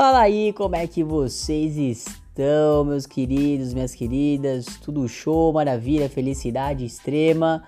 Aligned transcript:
Fala 0.00 0.20
aí, 0.20 0.52
como 0.52 0.76
é 0.76 0.86
que 0.86 1.02
vocês 1.02 1.76
estão, 1.76 2.84
meus 2.84 3.04
queridos, 3.04 3.74
minhas 3.74 3.96
queridas? 3.96 4.64
Tudo 4.80 5.08
show, 5.08 5.52
maravilha, 5.52 6.08
felicidade 6.08 6.84
extrema. 6.84 7.64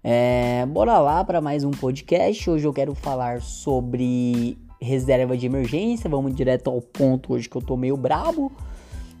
É, 0.00 0.64
bora 0.66 1.00
lá 1.00 1.24
para 1.24 1.40
mais 1.40 1.64
um 1.64 1.72
podcast. 1.72 2.48
Hoje 2.48 2.64
eu 2.64 2.72
quero 2.72 2.94
falar 2.94 3.42
sobre 3.42 4.56
reserva 4.80 5.36
de 5.36 5.46
emergência. 5.46 6.08
Vamos 6.08 6.36
direto 6.36 6.70
ao 6.70 6.80
ponto 6.80 7.32
hoje 7.32 7.48
que 7.48 7.56
eu 7.56 7.62
tô 7.62 7.76
meio 7.76 7.96
brabo. 7.96 8.52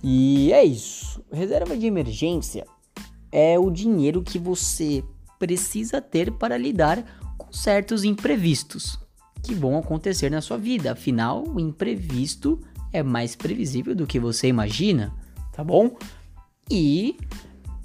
E 0.00 0.52
é 0.52 0.62
isso. 0.62 1.20
Reserva 1.32 1.76
de 1.76 1.88
emergência 1.88 2.64
é 3.32 3.58
o 3.58 3.72
dinheiro 3.72 4.22
que 4.22 4.38
você 4.38 5.02
precisa 5.36 6.00
ter 6.00 6.30
para 6.30 6.56
lidar 6.56 7.04
com 7.36 7.52
certos 7.52 8.04
imprevistos 8.04 9.01
que 9.42 9.54
vão 9.54 9.76
acontecer 9.76 10.30
na 10.30 10.40
sua 10.40 10.56
vida. 10.56 10.92
Afinal, 10.92 11.44
o 11.46 11.58
imprevisto 11.58 12.60
é 12.92 13.02
mais 13.02 13.34
previsível 13.34 13.94
do 13.94 14.06
que 14.06 14.20
você 14.20 14.48
imagina, 14.48 15.12
tá 15.52 15.64
bom? 15.64 15.96
E 16.70 17.16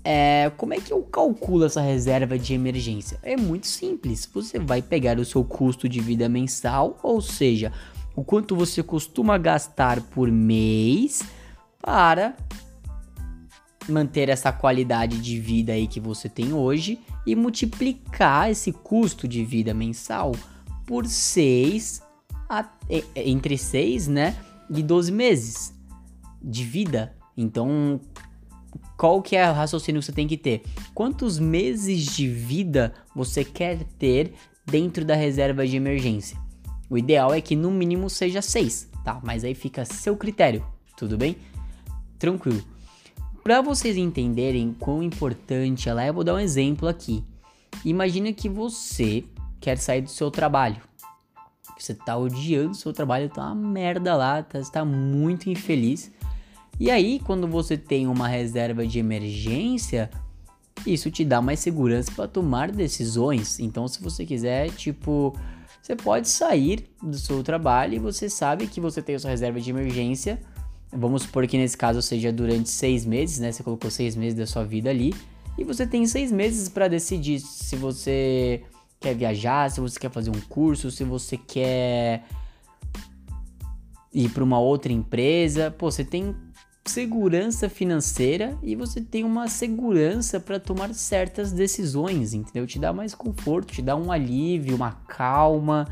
é, 0.04 0.52
como 0.56 0.74
é 0.74 0.80
que 0.80 0.94
eu 0.94 1.02
calculo 1.04 1.66
essa 1.66 1.82
reserva 1.82 2.38
de 2.38 2.54
emergência? 2.54 3.20
É 3.24 3.36
muito 3.36 3.68
simples. 3.68 4.30
Você 4.34 4.60
vai 4.60 4.82
pegar 4.82 5.20
o 5.20 5.26
seu 5.26 5.44
custo 5.44 5.90
de 5.90 6.00
vida 6.00 6.30
mensal, 6.30 6.98
ou 7.04 7.22
seja, 7.22 7.72
o 8.16 8.24
quanto 8.24 8.56
você 8.56 8.82
costuma 8.82 9.38
gastar 9.38 10.02
por 10.02 10.32
mês 10.32 11.22
para 11.82 12.36
manter 13.90 14.30
essa 14.30 14.52
qualidade 14.52 15.20
de 15.20 15.40
vida 15.40 15.74
aí 15.74 15.88
que 15.88 16.00
você 16.00 16.28
tem 16.28 16.54
hoje 16.54 17.00
e 17.26 17.36
multiplicar 17.36 18.50
esse 18.50 18.72
custo 18.72 19.28
de 19.28 19.44
vida 19.44 19.74
mensal 19.74 20.32
por 20.88 21.06
6 21.06 22.02
entre 23.14 23.58
6, 23.58 24.08
né, 24.08 24.36
e 24.70 24.82
12 24.82 25.12
meses 25.12 25.74
de 26.42 26.64
vida. 26.64 27.14
Então, 27.36 28.00
qual 28.98 29.22
que 29.22 29.36
é 29.36 29.50
o 29.50 29.54
raciocínio 29.54 30.00
que 30.00 30.06
você 30.06 30.12
tem 30.12 30.28
que 30.28 30.38
ter? 30.38 30.64
Quantos 30.94 31.38
meses 31.38 32.06
de 32.06 32.28
vida 32.28 32.94
você 33.14 33.44
quer 33.44 33.84
ter 34.00 34.34
dentro 34.66 35.06
da 35.06 35.14
reserva 35.14 35.68
de 35.68 35.76
emergência? 35.76 36.38
O 36.90 36.98
ideal 36.98 37.34
é 37.34 37.42
que 37.42 37.56
no 37.56 37.70
mínimo 37.70 38.10
seja 38.10 38.42
6, 38.42 38.90
tá? 39.04 39.20
Mas 39.24 39.44
aí 39.44 39.54
fica 39.54 39.84
seu 39.84 40.16
critério, 40.16 40.66
tudo 40.96 41.18
bem? 41.18 41.36
Tranquilo. 42.18 42.64
Para 43.44 43.62
vocês 43.62 43.98
entenderem 43.98 44.74
quão 44.80 45.04
importante 45.04 45.90
ela 45.90 46.04
é, 46.04 46.10
eu 46.10 46.14
vou 46.14 46.24
dar 46.24 46.36
um 46.36 46.40
exemplo 46.40 46.88
aqui. 46.88 47.24
Imagina 47.84 48.32
que 48.32 48.48
você 48.50 49.24
quer 49.60 49.78
sair 49.78 50.02
do 50.02 50.10
seu 50.10 50.30
trabalho. 50.32 50.82
Você 51.78 51.94
tá 51.94 52.18
odiando 52.18 52.72
o 52.72 52.76
seu 52.76 52.92
trabalho, 52.92 53.30
tá 53.30 53.46
uma 53.46 53.56
merda 53.56 54.16
lá, 54.16 54.42
tá, 54.42 54.60
está 54.60 54.84
muito 54.84 55.50
infeliz. 55.50 56.12
E 56.80 56.92
aí, 56.92 57.20
quando 57.20 57.48
você 57.48 57.78
tem 57.78 58.08
uma 58.08 58.28
reserva 58.28 58.86
de 58.86 59.00
emergência, 59.00 60.10
isso 60.86 61.10
te 61.10 61.24
dá 61.26 61.42
mais 61.42 61.60
segurança 61.60 62.12
para 62.16 62.28
tomar 62.28 62.72
decisões. 62.72 63.60
Então, 63.60 63.88
se 63.88 64.02
você 64.02 64.26
quiser, 64.26 64.70
tipo, 64.72 65.36
você 65.82 65.96
pode 65.96 66.30
sair 66.30 66.90
do 67.02 67.18
seu 67.18 67.44
trabalho 67.44 67.96
e 67.96 68.00
você 68.00 68.30
sabe 68.30 68.68
que 68.68 68.80
você 68.80 69.02
tem 69.02 69.16
a 69.16 69.20
sua 69.20 69.32
reserva 69.32 69.60
de 69.60 69.70
emergência. 69.70 70.40
Vamos 70.92 71.24
supor 71.24 71.48
que 71.48 71.58
nesse 71.58 71.78
caso 71.78 72.02
seja 72.02 72.32
durante 72.32 72.70
seis 72.70 73.06
meses, 73.06 73.40
né? 73.40 73.52
Você 73.52 73.64
colocou 73.64 73.90
seis 73.90 74.16
meses 74.16 74.38
da 74.38 74.46
sua 74.46 74.64
vida 74.64 74.90
ali. 74.90 75.14
E 75.58 75.64
você 75.64 75.88
tem 75.88 76.06
seis 76.06 76.32
meses 76.32 76.70
para 76.70 76.88
decidir 76.88 77.40
se 77.40 77.76
você 77.76 78.64
quer 79.00 79.16
viajar, 79.16 79.70
se 79.70 79.80
você 79.80 80.00
quer 80.00 80.12
fazer 80.12 80.30
um 80.30 80.42
curso, 80.50 80.92
se 80.92 81.04
você 81.04 81.38
quer 81.38 82.24
ir 84.14 84.30
para 84.30 84.44
uma 84.44 84.60
outra 84.60 84.92
empresa, 84.92 85.70
pô, 85.70 85.92
você 85.92 86.04
tem 86.04 86.36
segurança 86.86 87.70
financeira 87.70 88.58
e 88.64 88.76
você 88.76 89.02
tem 89.02 89.24
uma 89.24 89.48
segurança 89.48 90.40
para 90.40 90.60
tomar 90.60 90.94
certas 90.94 91.52
decisões, 91.52 92.34
entendeu? 92.34 92.66
Te 92.66 92.80
dá 92.80 92.94
mais 92.94 93.14
conforto, 93.14 93.74
te 93.74 93.82
dá 93.82 93.96
um 93.96 94.12
alívio, 94.12 94.76
uma 94.76 94.92
calma. 94.92 95.88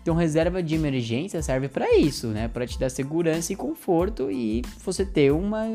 Então, 0.00 0.14
reserva 0.14 0.62
de 0.62 0.74
emergência 0.74 1.42
serve 1.42 1.68
para 1.68 1.94
isso, 1.96 2.28
né? 2.28 2.48
Para 2.48 2.66
te 2.66 2.78
dar 2.78 2.90
segurança 2.90 3.52
e 3.52 3.56
conforto 3.56 4.30
e 4.30 4.62
você 4.84 5.04
ter 5.04 5.32
uma, 5.32 5.66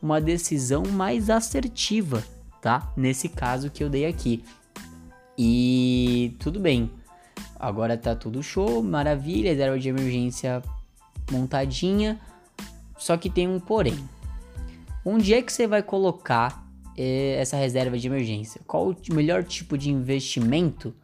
uma 0.00 0.20
decisão 0.20 0.84
mais 0.84 1.28
assertiva, 1.28 2.24
tá? 2.62 2.92
Nesse 2.96 3.28
caso 3.28 3.70
que 3.70 3.84
eu 3.84 3.90
dei 3.90 4.06
aqui. 4.06 4.42
E 5.42 6.36
tudo 6.38 6.60
bem. 6.60 6.90
Agora 7.58 7.96
tá 7.96 8.14
tudo 8.14 8.42
show, 8.42 8.82
maravilha, 8.82 9.48
reserva 9.48 9.78
de 9.78 9.88
emergência 9.88 10.62
montadinha. 11.32 12.20
Só 12.98 13.16
que 13.16 13.30
tem 13.30 13.48
um 13.48 13.58
porém. 13.58 13.96
Onde 15.02 15.32
é 15.32 15.40
que 15.40 15.50
você 15.50 15.66
vai 15.66 15.82
colocar 15.82 16.62
eh, 16.94 17.36
essa 17.40 17.56
reserva 17.56 17.96
de 17.96 18.06
emergência? 18.06 18.60
Qual 18.66 18.90
o 18.90 19.14
melhor 19.14 19.42
tipo 19.42 19.78
de 19.78 19.88
investimento 19.90 20.94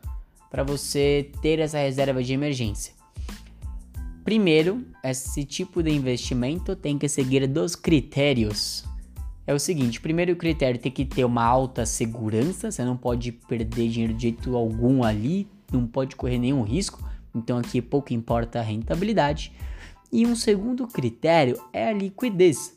para 0.50 0.62
você 0.62 1.30
ter 1.40 1.58
essa 1.58 1.78
reserva 1.78 2.22
de 2.22 2.34
emergência? 2.34 2.92
Primeiro, 4.22 4.84
esse 5.02 5.46
tipo 5.46 5.82
de 5.82 5.90
investimento 5.90 6.76
tem 6.76 6.98
que 6.98 7.08
seguir 7.08 7.46
dois 7.46 7.74
critérios 7.74 8.84
é 9.46 9.54
o 9.54 9.58
seguinte: 9.58 10.00
primeiro 10.00 10.34
critério 10.36 10.80
tem 10.80 10.90
que 10.90 11.04
ter 11.04 11.24
uma 11.24 11.44
alta 11.44 11.86
segurança, 11.86 12.70
você 12.70 12.84
não 12.84 12.96
pode 12.96 13.32
perder 13.32 13.88
dinheiro 13.88 14.14
de 14.14 14.22
jeito 14.22 14.56
algum 14.56 15.04
ali, 15.04 15.48
não 15.72 15.86
pode 15.86 16.16
correr 16.16 16.38
nenhum 16.38 16.62
risco, 16.62 17.02
então 17.34 17.58
aqui 17.58 17.80
pouco 17.80 18.12
importa 18.12 18.58
a 18.58 18.62
rentabilidade. 18.62 19.52
E 20.12 20.26
um 20.26 20.34
segundo 20.34 20.86
critério 20.86 21.60
é 21.72 21.88
a 21.88 21.92
liquidez. 21.92 22.76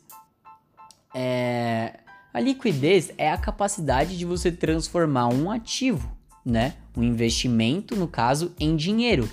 É... 1.14 2.00
A 2.32 2.38
liquidez 2.38 3.10
é 3.18 3.32
a 3.32 3.36
capacidade 3.36 4.16
de 4.16 4.24
você 4.24 4.52
transformar 4.52 5.28
um 5.28 5.50
ativo, 5.50 6.16
né? 6.44 6.74
Um 6.96 7.02
investimento, 7.02 7.96
no 7.96 8.06
caso, 8.06 8.54
em 8.58 8.76
dinheiro. 8.76 9.28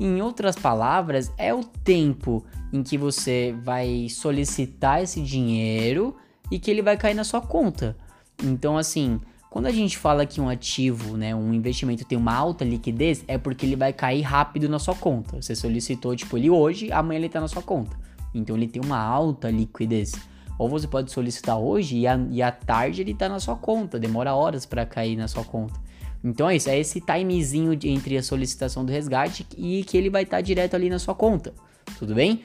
Em 0.00 0.20
outras 0.20 0.56
palavras, 0.56 1.30
é 1.38 1.54
o 1.54 1.62
tempo 1.62 2.44
em 2.72 2.82
que 2.82 2.98
você 2.98 3.54
vai 3.62 4.08
solicitar 4.08 5.00
esse 5.00 5.20
dinheiro 5.20 6.16
e 6.50 6.58
que 6.58 6.70
ele 6.70 6.82
vai 6.82 6.96
cair 6.96 7.14
na 7.14 7.24
sua 7.24 7.40
conta. 7.40 7.96
Então, 8.42 8.76
assim, 8.76 9.20
quando 9.50 9.66
a 9.66 9.70
gente 9.70 9.96
fala 9.96 10.26
que 10.26 10.40
um 10.40 10.48
ativo, 10.48 11.16
né, 11.16 11.34
um 11.34 11.54
investimento 11.54 12.04
tem 12.04 12.18
uma 12.18 12.34
alta 12.34 12.64
liquidez, 12.64 13.24
é 13.28 13.38
porque 13.38 13.64
ele 13.64 13.76
vai 13.76 13.92
cair 13.92 14.22
rápido 14.22 14.68
na 14.68 14.78
sua 14.78 14.94
conta. 14.94 15.40
Você 15.40 15.54
solicitou, 15.54 16.16
tipo, 16.16 16.36
ele 16.36 16.50
hoje, 16.50 16.90
amanhã 16.90 17.18
ele 17.18 17.28
tá 17.28 17.40
na 17.40 17.46
sua 17.48 17.62
conta. 17.62 17.96
Então 18.34 18.56
ele 18.56 18.66
tem 18.66 18.82
uma 18.84 18.98
alta 18.98 19.50
liquidez. 19.50 20.12
Ou 20.58 20.68
você 20.68 20.86
pode 20.86 21.12
solicitar 21.12 21.56
hoje 21.56 21.98
e, 21.98 22.06
a, 22.06 22.14
à 22.14 22.50
tarde 22.50 23.00
ele 23.00 23.14
tá 23.14 23.28
na 23.28 23.38
sua 23.40 23.56
conta, 23.56 23.98
demora 23.98 24.34
horas 24.34 24.66
para 24.66 24.84
cair 24.84 25.16
na 25.16 25.28
sua 25.28 25.44
conta. 25.44 25.80
Então 26.22 26.48
é 26.48 26.56
isso, 26.56 26.70
é 26.70 26.78
esse 26.78 27.00
timezinho 27.00 27.78
entre 27.84 28.16
a 28.16 28.22
solicitação 28.22 28.84
do 28.84 28.90
resgate 28.90 29.46
e 29.56 29.84
que 29.84 29.96
ele 29.96 30.10
vai 30.10 30.22
estar 30.22 30.38
tá 30.38 30.40
direto 30.40 30.74
ali 30.74 30.88
na 30.88 30.98
sua 30.98 31.14
conta. 31.14 31.52
Tudo 31.98 32.14
bem? 32.14 32.42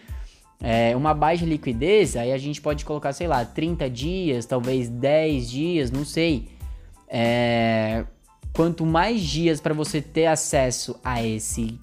É, 0.62 0.96
uma 0.96 1.14
baixa 1.14 1.46
liquidez, 1.46 2.18
aí 2.18 2.34
a 2.34 2.38
gente 2.38 2.62
pode 2.62 2.84
colocar, 2.84 3.14
sei 3.14 3.28
lá, 3.28 3.46
30 3.46 3.90
dias, 3.90 4.46
talvez 4.46 4.90
10 4.90 5.50
dias, 5.50 5.92
não 5.92 6.04
sei. 6.04 6.50
É, 7.08 8.04
quanto 8.54 8.86
mais 8.86 9.22
dias 9.22 9.62
para 9.62 9.74
você 9.74 10.02
ter 10.02 10.26
acesso 10.26 11.00
a 11.04 11.24
esse 11.24 11.80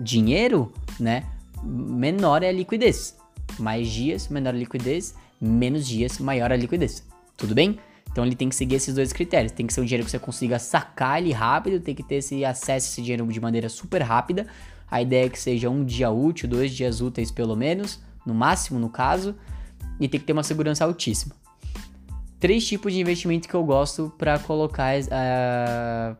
dinheiro, 0.00 0.72
né, 0.98 1.24
menor 1.62 2.42
é 2.42 2.48
a 2.48 2.52
liquidez. 2.52 3.16
Mais 3.58 3.88
dias, 3.88 4.28
menor 4.28 4.54
a 4.54 4.58
liquidez, 4.58 5.14
menos 5.40 5.86
dias, 5.86 6.18
maior 6.18 6.52
a 6.52 6.56
liquidez. 6.56 7.06
Tudo 7.36 7.54
bem? 7.54 7.78
Então 8.10 8.24
ele 8.24 8.34
tem 8.34 8.48
que 8.48 8.56
seguir 8.56 8.76
esses 8.76 8.94
dois 8.94 9.12
critérios. 9.12 9.52
Tem 9.52 9.66
que 9.66 9.72
ser 9.72 9.80
um 9.80 9.84
dinheiro 9.84 10.04
que 10.04 10.10
você 10.10 10.18
consiga 10.18 10.58
sacar 10.58 11.22
ele 11.22 11.32
rápido, 11.32 11.80
tem 11.80 11.94
que 11.94 12.02
ter 12.02 12.16
esse 12.16 12.44
acesso 12.44 12.88
a 12.88 12.90
esse 12.90 13.02
dinheiro 13.02 13.26
de 13.26 13.40
maneira 13.40 13.68
super 13.68 14.02
rápida. 14.02 14.46
A 14.90 15.00
ideia 15.00 15.26
é 15.26 15.28
que 15.28 15.38
seja 15.38 15.70
um 15.70 15.84
dia 15.84 16.10
útil, 16.10 16.48
dois 16.48 16.74
dias 16.74 17.00
úteis 17.00 17.30
pelo 17.30 17.54
menos, 17.54 18.00
no 18.26 18.34
máximo 18.34 18.78
no 18.78 18.88
caso, 18.88 19.36
e 20.00 20.08
tem 20.08 20.18
que 20.18 20.26
ter 20.26 20.32
uma 20.32 20.42
segurança 20.42 20.84
altíssima. 20.84 21.34
Três 22.40 22.66
tipos 22.66 22.92
de 22.92 23.00
investimento 23.00 23.48
que 23.48 23.54
eu 23.54 23.62
gosto 23.62 24.12
para 24.18 24.38
colocar 24.38 24.94
uh, 24.98 26.16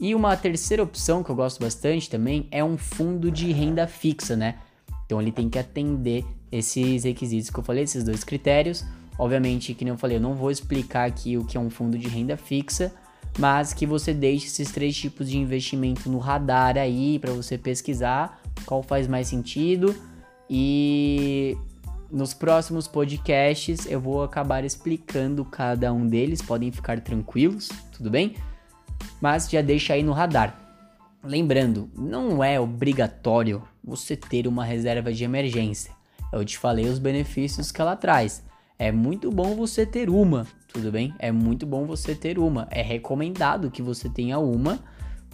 E 0.00 0.14
uma 0.14 0.36
terceira 0.36 0.82
opção 0.82 1.22
que 1.22 1.30
eu 1.30 1.34
gosto 1.34 1.60
bastante 1.60 2.08
também 2.08 2.46
é 2.50 2.62
um 2.62 2.78
fundo 2.78 3.30
de 3.30 3.50
renda 3.50 3.86
fixa, 3.86 4.36
né? 4.36 4.56
Então 5.04 5.20
ele 5.20 5.32
tem 5.32 5.48
que 5.48 5.58
atender 5.58 6.24
esses 6.52 7.04
requisitos 7.04 7.50
que 7.50 7.58
eu 7.58 7.64
falei, 7.64 7.84
esses 7.84 8.04
dois 8.04 8.22
critérios. 8.22 8.84
Obviamente, 9.18 9.74
que 9.74 9.84
nem 9.84 9.92
eu 9.92 9.98
falei, 9.98 10.18
eu 10.18 10.20
não 10.20 10.34
vou 10.34 10.50
explicar 10.50 11.08
aqui 11.08 11.36
o 11.36 11.44
que 11.44 11.56
é 11.56 11.60
um 11.60 11.68
fundo 11.68 11.98
de 11.98 12.06
renda 12.06 12.36
fixa, 12.36 12.92
mas 13.38 13.72
que 13.72 13.84
você 13.84 14.14
deixe 14.14 14.46
esses 14.46 14.70
três 14.70 14.96
tipos 14.96 15.28
de 15.28 15.36
investimento 15.36 16.08
no 16.08 16.18
radar 16.18 16.76
aí 16.76 17.18
para 17.18 17.32
você 17.32 17.58
pesquisar 17.58 18.40
qual 18.64 18.82
faz 18.82 19.08
mais 19.08 19.26
sentido 19.26 19.94
e 20.48 21.56
nos 22.10 22.32
próximos 22.32 22.86
podcasts 22.86 23.86
eu 23.86 24.00
vou 24.00 24.22
acabar 24.22 24.64
explicando 24.64 25.44
cada 25.44 25.92
um 25.92 26.06
deles, 26.06 26.40
podem 26.40 26.70
ficar 26.70 27.00
tranquilos, 27.00 27.68
tudo 27.92 28.10
bem? 28.10 28.34
Mas 29.20 29.48
já 29.50 29.60
deixa 29.60 29.94
aí 29.94 30.02
no 30.02 30.12
radar. 30.12 30.58
Lembrando, 31.22 31.90
não 31.96 32.42
é 32.42 32.60
obrigatório 32.60 33.62
você 33.82 34.16
ter 34.16 34.46
uma 34.46 34.64
reserva 34.64 35.12
de 35.12 35.24
emergência. 35.24 35.92
Eu 36.32 36.44
te 36.44 36.56
falei 36.56 36.86
os 36.86 36.98
benefícios 36.98 37.72
que 37.72 37.80
ela 37.80 37.96
traz. 37.96 38.44
É 38.78 38.92
muito 38.92 39.30
bom 39.30 39.56
você 39.56 39.84
ter 39.84 40.08
uma, 40.08 40.46
tudo 40.72 40.92
bem? 40.92 41.12
É 41.18 41.32
muito 41.32 41.66
bom 41.66 41.84
você 41.86 42.14
ter 42.14 42.38
uma. 42.38 42.68
É 42.70 42.82
recomendado 42.82 43.70
que 43.70 43.82
você 43.82 44.08
tenha 44.08 44.38
uma, 44.38 44.78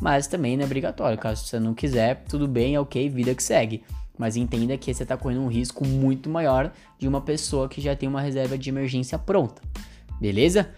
mas 0.00 0.26
também 0.26 0.56
não 0.56 0.62
é 0.62 0.66
obrigatório. 0.66 1.18
Caso 1.18 1.44
você 1.44 1.58
não 1.60 1.74
quiser, 1.74 2.24
tudo 2.28 2.48
bem, 2.48 2.74
é 2.76 2.80
ok, 2.80 3.08
vida 3.10 3.34
que 3.34 3.42
segue. 3.42 3.82
Mas 4.16 4.36
entenda 4.36 4.78
que 4.78 4.94
você 4.94 5.02
está 5.02 5.16
correndo 5.16 5.42
um 5.42 5.48
risco 5.48 5.86
muito 5.86 6.30
maior 6.30 6.72
de 6.98 7.08
uma 7.08 7.20
pessoa 7.20 7.68
que 7.68 7.80
já 7.80 7.94
tem 7.96 8.08
uma 8.08 8.20
reserva 8.20 8.56
de 8.56 8.70
emergência 8.70 9.18
pronta. 9.18 9.60
Beleza? 10.20 10.70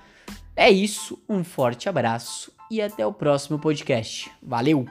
É 0.56 0.70
isso, 0.70 1.22
um 1.28 1.44
forte 1.44 1.86
abraço 1.86 2.50
e 2.70 2.80
até 2.80 3.06
o 3.06 3.12
próximo 3.12 3.58
podcast. 3.58 4.30
Valeu! 4.42 4.86